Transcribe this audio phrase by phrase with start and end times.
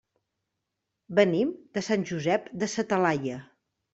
[1.19, 3.37] Venim de Sant Josep de sa Talaia.